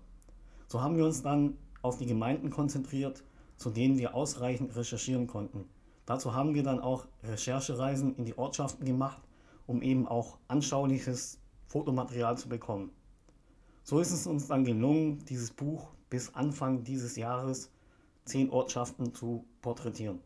So 0.70 0.82
haben 0.82 0.96
wir 0.96 1.04
uns 1.04 1.22
dann 1.22 1.58
auf 1.82 1.98
die 1.98 2.06
Gemeinden 2.06 2.50
konzentriert, 2.50 3.26
zu 3.64 3.70
denen 3.70 3.98
wir 3.98 4.14
ausreichend 4.14 4.76
recherchieren 4.76 5.26
konnten. 5.26 5.64
Dazu 6.06 6.36
haben 6.36 6.54
wir 6.54 6.64
dann 6.64 6.82
auch 6.82 7.08
Recherchereisen 7.24 8.14
in 8.18 8.26
die 8.26 8.38
Ortschaften 8.38 8.86
gemacht, 8.86 9.22
um 9.68 9.82
eben 9.82 10.06
auch 10.06 10.38
anschauliches 10.50 11.40
Fotomaterial 11.68 12.38
zu 12.38 12.50
bekommen. 12.50 12.92
So 13.84 14.00
ist 14.00 14.12
es 14.12 14.28
uns 14.28 14.48
dann 14.48 14.66
gelungen, 14.66 15.24
dieses 15.30 15.52
Buch 15.52 15.88
bis 16.10 16.36
Anfang 16.36 16.84
dieses 16.84 17.16
Jahres 17.16 17.72
zehn 18.26 18.50
Ortschaften 18.50 19.14
zu 19.14 19.46
porträtieren. 19.62 20.20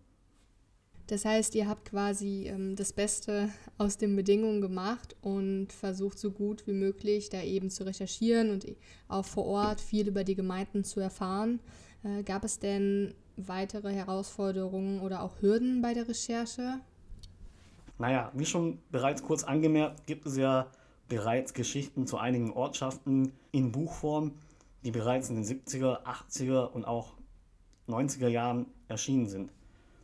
Das 1.06 1.24
heißt, 1.24 1.54
ihr 1.54 1.68
habt 1.70 1.86
quasi 1.86 2.48
ähm, 2.48 2.76
das 2.76 2.92
Beste 2.92 3.50
aus 3.78 3.98
den 3.98 4.16
Bedingungen 4.16 4.62
gemacht 4.62 5.16
und 5.22 5.72
versucht 5.72 6.18
so 6.18 6.32
gut 6.32 6.66
wie 6.66 6.74
möglich 6.74 7.30
da 7.30 7.44
eben 7.44 7.70
zu 7.70 7.86
recherchieren 7.86 8.50
und 8.50 8.66
auch 9.08 9.26
vor 9.26 9.46
Ort 9.46 9.80
viel 9.80 10.08
über 10.08 10.24
die 10.24 10.36
Gemeinden 10.36 10.84
zu 10.84 11.00
erfahren. 11.00 11.60
Äh, 12.04 12.24
gab 12.24 12.44
es 12.44 12.60
denn 12.60 13.14
weitere 13.36 13.94
Herausforderungen 13.94 15.02
oder 15.02 15.22
auch 15.22 15.42
Hürden 15.42 15.82
bei 15.82 15.94
der 15.94 16.08
Recherche? 16.08 16.80
Naja, 17.98 18.32
wie 18.34 18.46
schon 18.46 18.80
bereits 18.92 19.24
kurz 19.24 19.44
angemerkt, 19.44 20.06
gibt 20.06 20.26
es 20.26 20.38
ja 20.38 20.68
bereits 21.08 21.54
Geschichten 21.54 22.06
zu 22.06 22.18
einigen 22.18 22.52
Ortschaften 22.52 23.32
in 23.52 23.72
Buchform, 23.72 24.34
die 24.84 24.92
bereits 24.92 25.30
in 25.30 25.36
den 25.36 25.46
70er, 25.46 26.04
80er 26.04 26.68
und 26.68 26.86
auch 26.86 27.14
90er 27.88 28.28
Jahren 28.28 28.68
erschienen 28.88 29.28
sind. 29.28 29.52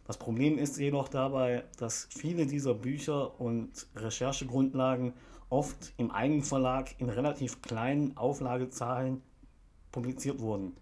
Das 0.06 0.18
Problem 0.18 0.58
ist 0.58 0.78
jedoch 0.78 1.08
dabei, 1.08 1.64
dass 1.78 2.08
viele 2.10 2.46
dieser 2.46 2.74
Bücher 2.74 3.40
und 3.40 3.88
Recherchegrundlagen 3.96 5.14
oft 5.50 5.94
im 5.98 6.12
Eigenverlag 6.12 7.00
in 7.00 7.10
relativ 7.10 7.62
kleinen 7.62 8.18
Auflagezahlen 8.18 9.22
publiziert 9.92 10.40
wurden. 10.40 10.76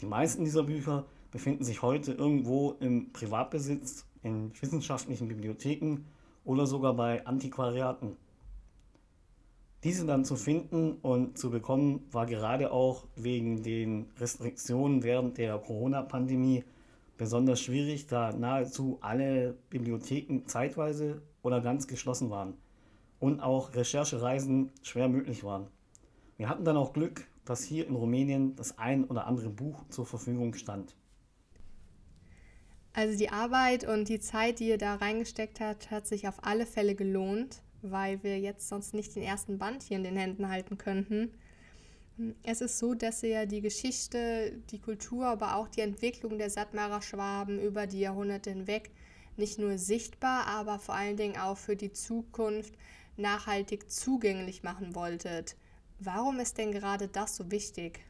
Die 0.00 0.06
meisten 0.06 0.44
dieser 0.44 0.62
Bücher 0.62 1.04
befinden 1.30 1.64
sich 1.64 1.82
heute 1.82 2.12
irgendwo 2.12 2.72
im 2.80 3.12
Privatbesitz, 3.12 4.06
in 4.22 4.52
wissenschaftlichen 4.60 5.28
Bibliotheken 5.28 6.04
oder 6.44 6.66
sogar 6.66 6.94
bei 6.94 7.26
Antiquariaten. 7.26 8.16
Diese 9.84 10.04
dann 10.04 10.24
zu 10.24 10.36
finden 10.36 10.92
und 11.00 11.38
zu 11.38 11.50
bekommen, 11.50 12.06
war 12.12 12.26
gerade 12.26 12.70
auch 12.70 13.06
wegen 13.16 13.62
den 13.62 14.10
Restriktionen 14.18 15.02
während 15.02 15.38
der 15.38 15.58
Corona-Pandemie 15.58 16.64
besonders 17.16 17.60
schwierig, 17.60 18.06
da 18.06 18.32
nahezu 18.32 18.98
alle 19.00 19.56
Bibliotheken 19.70 20.46
zeitweise 20.46 21.22
oder 21.42 21.60
ganz 21.60 21.86
geschlossen 21.86 22.30
waren 22.30 22.54
und 23.20 23.40
auch 23.40 23.74
Recherchereisen 23.74 24.70
schwer 24.82 25.08
möglich 25.08 25.44
waren. 25.44 25.66
Wir 26.36 26.48
hatten 26.48 26.64
dann 26.64 26.76
auch 26.76 26.92
Glück, 26.92 27.26
dass 27.50 27.64
hier 27.64 27.88
in 27.88 27.96
Rumänien 27.96 28.54
das 28.54 28.78
ein 28.78 29.04
oder 29.04 29.26
andere 29.26 29.50
Buch 29.50 29.84
zur 29.88 30.06
Verfügung 30.06 30.54
stand. 30.54 30.94
Also 32.92 33.18
die 33.18 33.30
Arbeit 33.30 33.82
und 33.82 34.08
die 34.08 34.20
Zeit, 34.20 34.60
die 34.60 34.68
ihr 34.68 34.78
da 34.78 34.94
reingesteckt 34.94 35.58
habt, 35.58 35.90
hat 35.90 36.06
sich 36.06 36.28
auf 36.28 36.44
alle 36.44 36.64
Fälle 36.64 36.94
gelohnt, 36.94 37.62
weil 37.82 38.22
wir 38.22 38.38
jetzt 38.38 38.68
sonst 38.68 38.94
nicht 38.94 39.16
den 39.16 39.24
ersten 39.24 39.58
Band 39.58 39.82
hier 39.82 39.96
in 39.96 40.04
den 40.04 40.16
Händen 40.16 40.48
halten 40.48 40.78
könnten. 40.78 41.32
Es 42.44 42.60
ist 42.60 42.78
so, 42.78 42.94
dass 42.94 43.20
ihr 43.24 43.46
die 43.46 43.62
Geschichte, 43.62 44.52
die 44.70 44.78
Kultur, 44.78 45.26
aber 45.26 45.56
auch 45.56 45.66
die 45.66 45.80
Entwicklung 45.80 46.38
der 46.38 46.50
Sattmarer 46.50 47.02
Schwaben 47.02 47.58
über 47.58 47.88
die 47.88 48.00
Jahrhunderte 48.00 48.50
hinweg 48.50 48.92
nicht 49.36 49.58
nur 49.58 49.76
sichtbar, 49.76 50.46
aber 50.46 50.78
vor 50.78 50.94
allen 50.94 51.16
Dingen 51.16 51.36
auch 51.36 51.58
für 51.58 51.74
die 51.74 51.92
Zukunft 51.92 52.74
nachhaltig 53.16 53.90
zugänglich 53.90 54.62
machen 54.62 54.94
wolltet. 54.94 55.56
Warum 56.02 56.40
ist 56.40 56.56
denn 56.56 56.72
gerade 56.72 57.08
das 57.08 57.36
so 57.36 57.50
wichtig? 57.50 58.00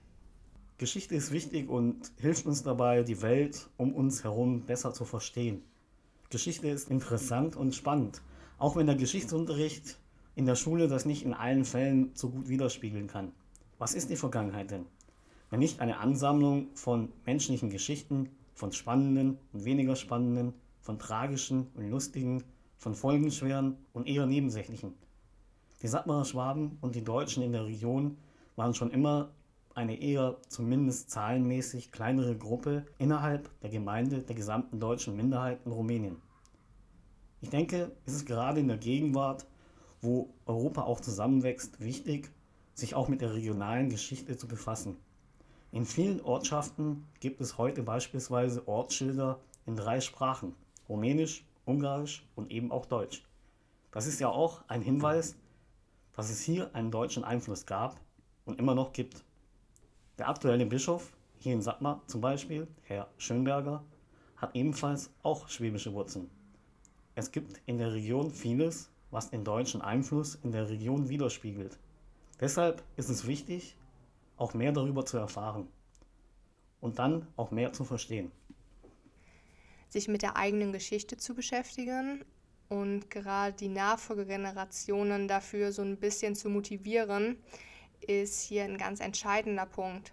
Geschichte 0.78 1.16
ist 1.16 1.32
wichtig 1.32 1.68
und 1.68 2.12
hilft 2.20 2.46
uns 2.46 2.62
dabei, 2.62 3.02
die 3.02 3.20
Welt 3.20 3.68
um 3.78 3.92
uns 3.92 4.22
herum 4.22 4.60
besser 4.60 4.92
zu 4.92 5.04
verstehen. 5.04 5.64
Geschichte 6.30 6.68
ist 6.68 6.88
interessant 6.88 7.56
und 7.56 7.74
spannend, 7.74 8.22
auch 8.58 8.76
wenn 8.76 8.86
der 8.86 8.94
Geschichtsunterricht 8.94 9.98
in 10.36 10.46
der 10.46 10.54
Schule 10.54 10.86
das 10.86 11.04
nicht 11.04 11.24
in 11.24 11.34
allen 11.34 11.64
Fällen 11.64 12.12
so 12.14 12.30
gut 12.30 12.48
widerspiegeln 12.48 13.08
kann. 13.08 13.32
Was 13.78 13.94
ist 13.94 14.08
die 14.08 14.14
Vergangenheit 14.14 14.70
denn? 14.70 14.86
Wenn 15.50 15.58
nicht 15.58 15.80
eine 15.80 15.98
Ansammlung 15.98 16.68
von 16.76 17.10
menschlichen 17.26 17.70
Geschichten, 17.70 18.30
von 18.54 18.70
spannenden 18.70 19.36
und 19.52 19.64
weniger 19.64 19.96
spannenden, 19.96 20.54
von 20.80 21.00
tragischen 21.00 21.66
und 21.74 21.90
lustigen, 21.90 22.44
von 22.76 22.94
folgenschweren 22.94 23.78
und 23.92 24.06
eher 24.06 24.26
nebensächlichen. 24.26 24.94
Die 25.82 25.88
Sattmarer 25.88 26.26
Schwaben 26.26 26.76
und 26.82 26.94
die 26.94 27.04
Deutschen 27.04 27.42
in 27.42 27.52
der 27.52 27.64
Region 27.64 28.18
waren 28.54 28.74
schon 28.74 28.90
immer 28.90 29.30
eine 29.74 29.98
eher 29.98 30.36
zumindest 30.48 31.10
zahlenmäßig 31.10 31.90
kleinere 31.90 32.36
Gruppe 32.36 32.84
innerhalb 32.98 33.48
der 33.60 33.70
Gemeinde 33.70 34.20
der 34.20 34.36
gesamten 34.36 34.78
deutschen 34.78 35.16
Minderheit 35.16 35.60
in 35.64 35.72
Rumänien. 35.72 36.16
Ich 37.40 37.48
denke, 37.48 37.92
es 38.04 38.12
ist 38.12 38.26
gerade 38.26 38.60
in 38.60 38.68
der 38.68 38.76
Gegenwart, 38.76 39.46
wo 40.02 40.34
Europa 40.44 40.82
auch 40.82 41.00
zusammenwächst, 41.00 41.80
wichtig, 41.80 42.30
sich 42.74 42.94
auch 42.94 43.08
mit 43.08 43.22
der 43.22 43.32
regionalen 43.32 43.88
Geschichte 43.88 44.36
zu 44.36 44.46
befassen. 44.46 44.96
In 45.72 45.86
vielen 45.86 46.20
Ortschaften 46.20 47.06
gibt 47.20 47.40
es 47.40 47.56
heute 47.56 47.82
beispielsweise 47.82 48.68
Ortsschilder 48.68 49.40
in 49.64 49.76
drei 49.76 50.00
Sprachen, 50.00 50.54
Rumänisch, 50.90 51.46
Ungarisch 51.64 52.26
und 52.34 52.50
eben 52.50 52.70
auch 52.70 52.84
Deutsch. 52.84 53.24
Das 53.92 54.06
ist 54.06 54.20
ja 54.20 54.28
auch 54.28 54.62
ein 54.68 54.82
Hinweis, 54.82 55.36
dass 56.14 56.30
es 56.30 56.40
hier 56.40 56.74
einen 56.74 56.90
deutschen 56.90 57.24
Einfluss 57.24 57.66
gab 57.66 58.00
und 58.44 58.58
immer 58.58 58.74
noch 58.74 58.92
gibt. 58.92 59.24
Der 60.18 60.28
aktuelle 60.28 60.66
Bischof 60.66 61.12
hier 61.38 61.54
in 61.54 61.62
Sattmar 61.62 62.02
zum 62.06 62.20
Beispiel, 62.20 62.68
Herr 62.82 63.08
Schönberger, 63.16 63.82
hat 64.36 64.54
ebenfalls 64.54 65.10
auch 65.22 65.48
schwäbische 65.48 65.92
Wurzeln. 65.92 66.30
Es 67.14 67.32
gibt 67.32 67.60
in 67.66 67.78
der 67.78 67.92
Region 67.92 68.30
vieles, 68.30 68.90
was 69.10 69.30
den 69.30 69.44
deutschen 69.44 69.82
Einfluss 69.82 70.36
in 70.42 70.52
der 70.52 70.68
Region 70.68 71.08
widerspiegelt. 71.08 71.78
Deshalb 72.40 72.82
ist 72.96 73.10
es 73.10 73.26
wichtig, 73.26 73.76
auch 74.36 74.54
mehr 74.54 74.72
darüber 74.72 75.04
zu 75.04 75.18
erfahren 75.18 75.68
und 76.80 76.98
dann 76.98 77.26
auch 77.36 77.50
mehr 77.50 77.72
zu 77.72 77.84
verstehen. 77.84 78.30
Sich 79.88 80.08
mit 80.08 80.22
der 80.22 80.36
eigenen 80.36 80.72
Geschichte 80.72 81.16
zu 81.16 81.34
beschäftigen 81.34 82.24
und 82.70 83.10
gerade 83.10 83.52
die 83.52 83.68
Nachfolgegenerationen 83.68 85.28
dafür 85.28 85.72
so 85.72 85.82
ein 85.82 85.96
bisschen 85.98 86.34
zu 86.36 86.48
motivieren, 86.48 87.36
ist 88.00 88.40
hier 88.40 88.64
ein 88.64 88.78
ganz 88.78 89.00
entscheidender 89.00 89.66
Punkt. 89.66 90.12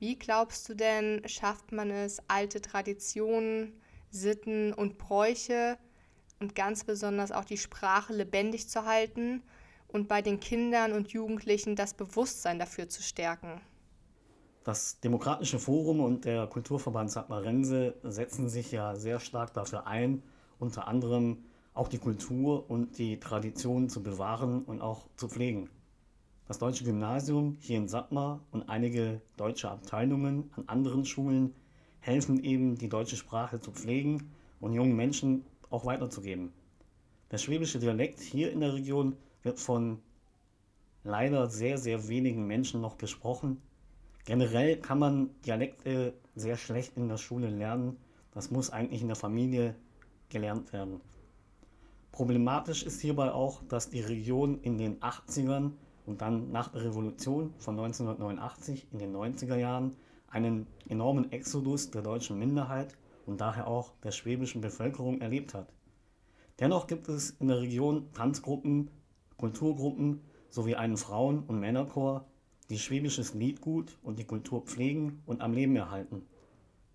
Wie 0.00 0.16
glaubst 0.16 0.68
du 0.68 0.74
denn, 0.74 1.26
schafft 1.26 1.72
man 1.72 1.90
es, 1.90 2.20
alte 2.28 2.60
Traditionen, 2.60 3.80
Sitten 4.10 4.72
und 4.72 4.98
Bräuche 4.98 5.78
und 6.40 6.54
ganz 6.54 6.84
besonders 6.84 7.32
auch 7.32 7.44
die 7.44 7.56
Sprache 7.56 8.12
lebendig 8.12 8.68
zu 8.68 8.84
halten 8.84 9.42
und 9.86 10.08
bei 10.08 10.20
den 10.20 10.40
Kindern 10.40 10.92
und 10.92 11.12
Jugendlichen 11.12 11.76
das 11.76 11.94
Bewusstsein 11.94 12.58
dafür 12.58 12.88
zu 12.88 13.02
stärken? 13.02 13.60
Das 14.64 14.98
Demokratische 15.00 15.60
Forum 15.60 16.00
und 16.00 16.24
der 16.24 16.46
Kulturverband 16.48 17.10
Sattmarense 17.10 17.94
setzen 18.02 18.48
sich 18.48 18.72
ja 18.72 18.96
sehr 18.96 19.20
stark 19.20 19.54
dafür 19.54 19.86
ein, 19.86 20.22
unter 20.58 20.88
anderem 20.88 21.44
auch 21.78 21.88
die 21.88 21.98
Kultur 21.98 22.68
und 22.68 22.98
die 22.98 23.20
Tradition 23.20 23.88
zu 23.88 24.02
bewahren 24.02 24.64
und 24.64 24.82
auch 24.82 25.06
zu 25.16 25.28
pflegen. 25.28 25.70
Das 26.48 26.58
Deutsche 26.58 26.82
Gymnasium 26.82 27.56
hier 27.60 27.76
in 27.76 27.86
Sattmar 27.86 28.40
und 28.50 28.68
einige 28.68 29.20
deutsche 29.36 29.70
Abteilungen 29.70 30.50
an 30.56 30.64
anderen 30.66 31.04
Schulen 31.04 31.54
helfen 32.00 32.42
eben, 32.42 32.76
die 32.76 32.88
deutsche 32.88 33.16
Sprache 33.16 33.60
zu 33.60 33.70
pflegen 33.70 34.32
und 34.60 34.72
jungen 34.72 34.96
Menschen 34.96 35.44
auch 35.70 35.84
weiterzugeben. 35.84 36.52
Der 37.30 37.38
schwäbische 37.38 37.78
Dialekt 37.78 38.18
hier 38.18 38.50
in 38.50 38.60
der 38.60 38.74
Region 38.74 39.16
wird 39.42 39.60
von 39.60 40.00
leider 41.04 41.48
sehr, 41.48 41.78
sehr 41.78 42.08
wenigen 42.08 42.46
Menschen 42.46 42.80
noch 42.80 42.98
gesprochen. 42.98 43.62
Generell 44.24 44.78
kann 44.78 44.98
man 44.98 45.30
Dialekte 45.46 46.14
sehr 46.34 46.56
schlecht 46.56 46.96
in 46.96 47.08
der 47.08 47.18
Schule 47.18 47.50
lernen. 47.50 47.98
Das 48.32 48.50
muss 48.50 48.70
eigentlich 48.70 49.02
in 49.02 49.08
der 49.08 49.16
Familie 49.16 49.76
gelernt 50.28 50.72
werden. 50.72 51.00
Problematisch 52.18 52.82
ist 52.82 53.00
hierbei 53.00 53.30
auch, 53.30 53.62
dass 53.68 53.90
die 53.90 54.00
Region 54.00 54.58
in 54.62 54.76
den 54.76 54.98
80ern 54.98 55.70
und 56.04 56.20
dann 56.20 56.50
nach 56.50 56.66
der 56.66 56.82
Revolution 56.86 57.54
von 57.58 57.78
1989 57.78 58.88
in 58.90 58.98
den 58.98 59.14
90er 59.14 59.54
Jahren 59.54 59.94
einen 60.26 60.66
enormen 60.88 61.30
Exodus 61.30 61.92
der 61.92 62.02
deutschen 62.02 62.36
Minderheit 62.36 62.96
und 63.24 63.40
daher 63.40 63.68
auch 63.68 63.92
der 64.02 64.10
schwäbischen 64.10 64.60
Bevölkerung 64.60 65.20
erlebt 65.20 65.54
hat. 65.54 65.72
Dennoch 66.58 66.88
gibt 66.88 67.08
es 67.08 67.36
in 67.38 67.46
der 67.46 67.60
Region 67.60 68.12
Tanzgruppen, 68.14 68.90
Kulturgruppen 69.36 70.20
sowie 70.50 70.74
einen 70.74 70.96
Frauen- 70.96 71.44
und 71.44 71.60
Männerchor, 71.60 72.26
die 72.68 72.80
schwäbisches 72.80 73.34
Liedgut 73.34 73.96
und 74.02 74.18
die 74.18 74.26
Kultur 74.26 74.62
pflegen 74.62 75.22
und 75.24 75.40
am 75.40 75.52
Leben 75.52 75.76
erhalten. 75.76 76.26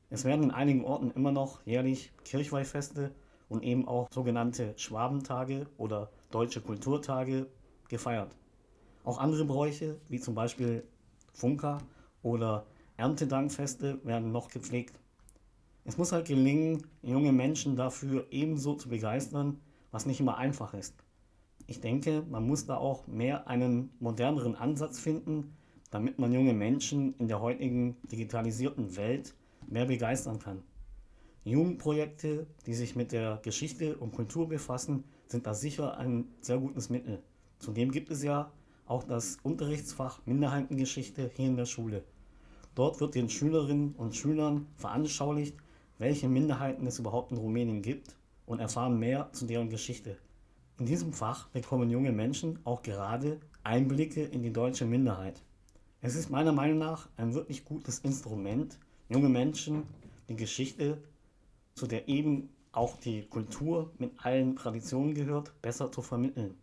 Es 0.09 0.25
werden 0.25 0.43
in 0.43 0.51
einigen 0.51 0.83
Orten 0.83 1.11
immer 1.11 1.31
noch 1.31 1.65
jährlich 1.65 2.11
Kirchweihfeste 2.25 3.15
und 3.53 3.63
eben 3.63 3.87
auch 3.87 4.07
sogenannte 4.11 4.73
Schwabentage 4.77 5.67
oder 5.77 6.09
deutsche 6.31 6.59
Kulturtage 6.59 7.45
gefeiert. 7.87 8.35
Auch 9.03 9.19
andere 9.19 9.45
Bräuche, 9.45 9.99
wie 10.09 10.19
zum 10.19 10.33
Beispiel 10.33 10.83
Funka 11.33 11.77
oder 12.23 12.65
Erntedankfeste, 12.97 14.03
werden 14.03 14.31
noch 14.31 14.49
gepflegt. 14.49 14.99
Es 15.85 15.97
muss 15.97 16.11
halt 16.11 16.27
gelingen, 16.27 16.87
junge 17.03 17.31
Menschen 17.31 17.75
dafür 17.75 18.25
ebenso 18.31 18.73
zu 18.73 18.89
begeistern, 18.89 19.59
was 19.91 20.07
nicht 20.07 20.19
immer 20.19 20.37
einfach 20.37 20.73
ist. 20.73 20.95
Ich 21.67 21.79
denke, 21.79 22.23
man 22.27 22.47
muss 22.47 22.65
da 22.65 22.77
auch 22.77 23.05
mehr 23.05 23.47
einen 23.47 23.91
moderneren 23.99 24.55
Ansatz 24.55 24.99
finden, 24.99 25.55
damit 25.91 26.17
man 26.17 26.33
junge 26.33 26.53
Menschen 26.53 27.13
in 27.19 27.27
der 27.27 27.39
heutigen 27.39 27.97
digitalisierten 28.11 28.95
Welt 28.95 29.35
mehr 29.67 29.85
begeistern 29.85 30.39
kann. 30.39 30.63
Jugendprojekte, 31.45 32.47
die 32.65 32.73
sich 32.73 32.95
mit 32.95 33.11
der 33.11 33.39
Geschichte 33.43 33.97
und 33.97 34.13
Kultur 34.13 34.47
befassen, 34.47 35.03
sind 35.27 35.45
da 35.45 35.53
sicher 35.53 35.97
ein 35.97 36.25
sehr 36.39 36.57
gutes 36.57 36.89
Mittel. 36.89 37.21
Zudem 37.59 37.91
gibt 37.91 38.11
es 38.11 38.23
ja 38.23 38.51
auch 38.85 39.03
das 39.03 39.37
Unterrichtsfach 39.43 40.21
Minderheitengeschichte 40.25 41.31
hier 41.35 41.47
in 41.47 41.57
der 41.57 41.65
Schule. 41.65 42.03
Dort 42.75 43.01
wird 43.01 43.15
den 43.15 43.29
Schülerinnen 43.29 43.93
und 43.95 44.15
Schülern 44.15 44.67
veranschaulicht, 44.77 45.57
welche 45.97 46.29
Minderheiten 46.29 46.87
es 46.87 46.99
überhaupt 46.99 47.31
in 47.31 47.37
Rumänien 47.37 47.81
gibt 47.81 48.15
und 48.45 48.59
erfahren 48.59 48.97
mehr 48.97 49.29
zu 49.33 49.45
deren 49.45 49.69
Geschichte. 49.69 50.17
In 50.79 50.85
diesem 50.85 51.11
Fach 51.11 51.49
bekommen 51.49 51.89
junge 51.89 52.13
Menschen 52.13 52.59
auch 52.63 52.81
gerade 52.81 53.39
Einblicke 53.63 54.23
in 54.23 54.43
die 54.43 54.53
deutsche 54.53 54.85
Minderheit. 54.85 55.41
Es 56.01 56.15
ist 56.15 56.29
meiner 56.29 56.51
Meinung 56.51 56.79
nach 56.79 57.09
ein 57.17 57.33
wirklich 57.33 57.63
gutes 57.65 57.99
Instrument, 57.99 58.79
junge 59.09 59.29
Menschen 59.29 59.83
die 60.29 60.35
Geschichte, 60.35 60.97
zu 61.75 61.87
der 61.87 62.07
eben 62.07 62.49
auch 62.71 62.97
die 62.97 63.25
Kultur 63.27 63.91
mit 63.99 64.13
allen 64.23 64.55
Traditionen 64.55 65.13
gehört, 65.13 65.53
besser 65.61 65.91
zu 65.91 66.01
vermitteln. 66.01 66.55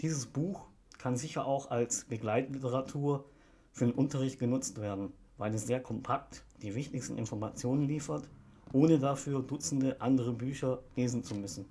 Dieses 0.00 0.26
Buch 0.26 0.66
kann 0.96 1.16
sicher 1.16 1.46
auch 1.46 1.70
als 1.70 2.04
Begleitliteratur 2.04 3.24
für 3.72 3.86
den 3.86 3.94
Unterricht 3.94 4.38
genutzt 4.38 4.80
werden, 4.80 5.12
weil 5.36 5.54
es 5.54 5.66
sehr 5.66 5.80
kompakt 5.80 6.44
die 6.62 6.74
wichtigsten 6.74 7.16
Informationen 7.16 7.86
liefert, 7.86 8.28
ohne 8.72 8.98
dafür 8.98 9.42
Dutzende 9.42 10.00
andere 10.00 10.32
Bücher 10.32 10.82
lesen 10.96 11.22
zu 11.22 11.34
müssen. 11.34 11.66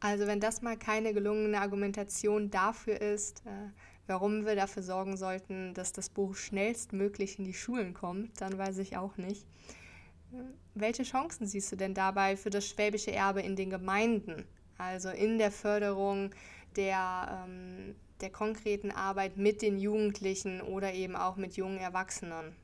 Also 0.00 0.26
wenn 0.26 0.40
das 0.40 0.62
mal 0.62 0.76
keine 0.76 1.14
gelungene 1.14 1.60
Argumentation 1.60 2.50
dafür 2.50 3.00
ist, 3.00 3.42
äh, 3.46 3.70
warum 4.06 4.44
wir 4.44 4.54
dafür 4.54 4.82
sorgen 4.82 5.16
sollten, 5.16 5.74
dass 5.74 5.92
das 5.92 6.10
Buch 6.10 6.36
schnellstmöglich 6.36 7.38
in 7.38 7.44
die 7.44 7.54
Schulen 7.54 7.94
kommt, 7.94 8.40
dann 8.40 8.58
weiß 8.58 8.78
ich 8.78 8.96
auch 8.96 9.16
nicht. 9.16 9.46
Welche 10.74 11.04
Chancen 11.04 11.46
siehst 11.46 11.72
du 11.72 11.76
denn 11.76 11.94
dabei 11.94 12.36
für 12.36 12.50
das 12.50 12.66
schwäbische 12.66 13.12
Erbe 13.12 13.40
in 13.40 13.56
den 13.56 13.70
Gemeinden, 13.70 14.44
also 14.78 15.08
in 15.08 15.38
der 15.38 15.50
Förderung 15.50 16.30
der, 16.76 17.46
ähm, 17.46 17.94
der 18.20 18.30
konkreten 18.30 18.90
Arbeit 18.90 19.36
mit 19.36 19.62
den 19.62 19.78
Jugendlichen 19.78 20.60
oder 20.60 20.92
eben 20.92 21.16
auch 21.16 21.36
mit 21.36 21.56
jungen 21.56 21.78
Erwachsenen? 21.78 22.54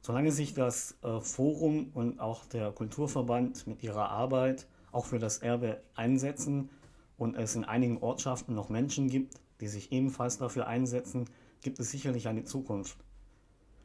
Solange 0.00 0.30
sich 0.30 0.54
das 0.54 0.96
äh, 1.02 1.20
Forum 1.20 1.90
und 1.92 2.20
auch 2.20 2.46
der 2.46 2.70
Kulturverband 2.70 3.66
mit 3.66 3.82
ihrer 3.82 4.08
Arbeit 4.08 4.66
auch 4.92 5.04
für 5.04 5.18
das 5.18 5.38
Erbe 5.38 5.82
einsetzen 5.94 6.70
und 7.18 7.34
es 7.34 7.56
in 7.56 7.64
einigen 7.64 7.98
Ortschaften 7.98 8.54
noch 8.54 8.68
Menschen 8.68 9.08
gibt, 9.08 9.34
die 9.60 9.68
sich 9.68 9.92
ebenfalls 9.92 10.38
dafür 10.38 10.66
einsetzen, 10.66 11.28
gibt 11.60 11.80
es 11.80 11.90
sicherlich 11.90 12.28
eine 12.28 12.44
Zukunft. 12.44 12.96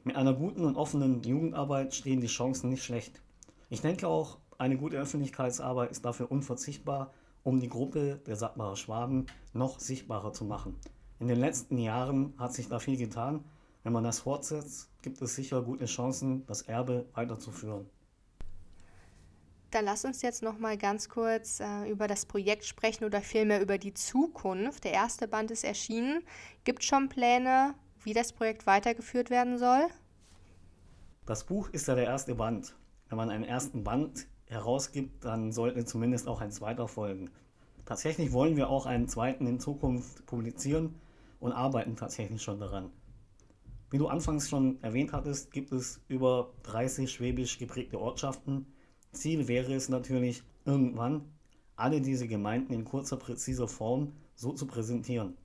Mit 0.04 0.16
einer 0.16 0.34
guten 0.34 0.66
und 0.66 0.78
offenen 0.78 1.22
Jugendarbeit 1.22 1.94
stehen 1.94 2.22
die 2.22 2.28
Chancen 2.28 2.72
nicht 2.72 2.84
schlecht. 2.84 3.22
Ich 3.70 3.82
denke 3.82 4.08
auch, 4.08 4.40
eine 4.58 4.76
gute 4.76 4.98
Öffentlichkeitsarbeit 4.98 5.92
ist 5.92 6.04
dafür 6.06 6.32
unverzichtbar, 6.32 7.14
um 7.44 7.60
die 7.60 7.70
Gruppe 7.70 8.20
der 8.26 8.36
Sattmarer 8.36 8.76
Schwaben 8.76 9.28
noch 9.54 9.80
sichtbarer 9.80 10.34
zu 10.34 10.44
machen. 10.44 10.76
In 11.20 11.28
den 11.28 11.40
letzten 11.40 11.78
Jahren 11.78 12.34
hat 12.40 12.54
sich 12.54 12.68
da 12.68 12.80
viel 12.80 12.98
getan. 12.98 13.44
Wenn 13.84 13.94
man 13.94 14.04
das 14.04 14.20
fortsetzt, 14.20 14.90
gibt 15.04 15.22
es 15.22 15.36
sicher 15.36 15.62
gute 15.62 15.86
Chancen, 15.86 16.48
das 16.48 16.64
Erbe 16.64 17.06
weiterzuführen. 17.14 17.88
Dann 19.70 19.86
lass 19.86 20.04
uns 20.04 20.22
jetzt 20.22 20.42
noch 20.42 20.58
mal 20.58 20.78
ganz 20.78 21.10
kurz 21.10 21.60
äh, 21.60 21.90
über 21.90 22.08
das 22.08 22.26
Projekt 22.26 22.66
sprechen 22.66 23.06
oder 23.06 23.22
vielmehr 23.22 23.62
über 23.62 23.78
die 23.78 23.94
Zukunft. 23.94 24.84
Der 24.84 24.94
erste 24.94 25.28
Band 25.28 25.52
ist 25.52 25.64
erschienen. 25.64 26.24
Gibt 26.66 26.84
schon 26.84 27.08
Pläne, 27.08 27.76
wie 28.04 28.14
das 28.14 28.34
Projekt 28.34 28.66
weitergeführt 28.68 29.30
werden 29.30 29.58
soll? 29.58 29.88
Das 31.26 31.44
Buch 31.44 31.70
ist 31.70 31.88
ja 31.88 31.96
der 31.96 32.06
erste 32.06 32.36
Band. 32.36 32.76
Wenn 33.10 33.18
man 33.18 33.30
einen 33.30 33.44
ersten 33.44 33.84
Band 33.84 34.28
herausgibt, 34.46 35.24
dann 35.24 35.52
sollte 35.52 35.86
zumindest 35.86 36.28
auch 36.28 36.42
ein 36.42 36.52
zweiter 36.52 36.88
folgen. 36.88 37.30
Tatsächlich 37.86 38.32
wollen 38.32 38.56
wir 38.56 38.70
auch 38.70 38.86
einen 38.86 39.08
zweiten 39.08 39.46
in 39.48 39.60
Zukunft 39.60 40.26
publizieren 40.26 40.96
und 41.40 41.52
arbeiten 41.52 41.96
tatsächlich 41.96 42.42
schon 42.42 42.60
daran. 42.60 42.90
Wie 43.90 43.98
du 43.98 44.08
anfangs 44.08 44.50
schon 44.50 44.82
erwähnt 44.82 45.12
hattest, 45.12 45.52
gibt 45.52 45.72
es 45.72 46.02
über 46.08 46.54
30 46.64 47.12
schwäbisch 47.12 47.58
geprägte 47.58 48.00
Ortschaften, 48.00 48.66
Ziel 49.12 49.48
wäre 49.48 49.74
es 49.74 49.90
natürlich, 49.90 50.44
irgendwann 50.64 51.26
alle 51.76 52.00
diese 52.00 52.28
Gemeinden 52.28 52.74
in 52.74 52.86
kurzer, 52.86 53.18
präziser 53.18 53.68
Form 53.68 54.14
so 54.36 54.54
zu 54.54 54.66
präsentieren. 54.66 55.36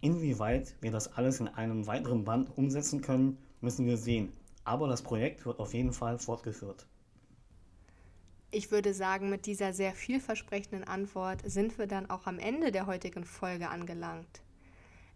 Inwieweit 0.00 0.76
wir 0.80 0.90
das 0.90 1.12
alles 1.14 1.40
in 1.40 1.48
einem 1.48 1.86
weiteren 1.86 2.24
Band 2.24 2.56
umsetzen 2.56 3.00
können, 3.00 3.38
müssen 3.60 3.86
wir 3.86 3.96
sehen. 3.96 4.32
Aber 4.64 4.88
das 4.88 5.02
Projekt 5.02 5.46
wird 5.46 5.58
auf 5.58 5.74
jeden 5.74 5.92
Fall 5.92 6.18
fortgeführt. 6.18 6.86
Ich 8.50 8.70
würde 8.70 8.94
sagen, 8.94 9.28
mit 9.28 9.46
dieser 9.46 9.72
sehr 9.72 9.92
vielversprechenden 9.92 10.84
Antwort 10.84 11.42
sind 11.44 11.78
wir 11.78 11.86
dann 11.86 12.08
auch 12.08 12.26
am 12.26 12.38
Ende 12.38 12.72
der 12.72 12.86
heutigen 12.86 13.24
Folge 13.24 13.68
angelangt. 13.68 14.42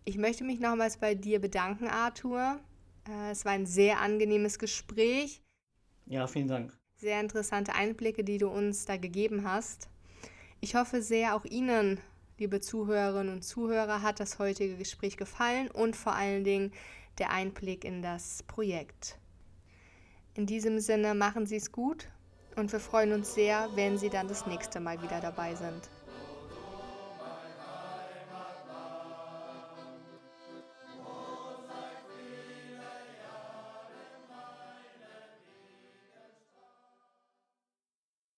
Ich 0.04 0.18
möchte 0.18 0.44
mich 0.44 0.60
nochmals 0.60 0.96
bei 0.98 1.14
dir 1.14 1.40
bedanken, 1.40 1.86
Arthur. 1.86 2.58
Äh, 3.08 3.30
es 3.30 3.44
war 3.44 3.52
ein 3.52 3.66
sehr 3.66 4.00
angenehmes 4.00 4.58
Gespräch. 4.58 5.42
Ja, 6.06 6.26
vielen 6.26 6.48
Dank 6.48 6.76
sehr 7.02 7.20
interessante 7.20 7.74
Einblicke, 7.74 8.22
die 8.22 8.38
du 8.38 8.48
uns 8.48 8.86
da 8.86 8.96
gegeben 8.96 9.44
hast. 9.44 9.88
Ich 10.60 10.76
hoffe 10.76 11.02
sehr, 11.02 11.34
auch 11.34 11.44
Ihnen, 11.44 11.98
liebe 12.42 12.60
Zuhörerinnen 12.60 13.32
und 13.32 13.42
Zuhörer, 13.42 14.02
hat 14.02 14.18
das 14.18 14.40
heutige 14.40 14.76
Gespräch 14.76 15.16
gefallen 15.16 15.70
und 15.70 15.94
vor 15.94 16.14
allen 16.14 16.42
Dingen 16.42 16.72
der 17.18 17.30
Einblick 17.30 17.84
in 17.84 18.02
das 18.02 18.42
Projekt. 18.48 19.16
In 20.34 20.46
diesem 20.46 20.80
Sinne 20.80 21.14
machen 21.14 21.46
Sie 21.46 21.54
es 21.54 21.70
gut 21.70 22.08
und 22.56 22.72
wir 22.72 22.80
freuen 22.80 23.12
uns 23.12 23.32
sehr, 23.34 23.68
wenn 23.76 23.96
Sie 23.96 24.10
dann 24.10 24.26
das 24.26 24.44
nächste 24.48 24.80
Mal 24.80 25.00
wieder 25.02 25.20
dabei 25.20 25.54
sind. 25.54 25.88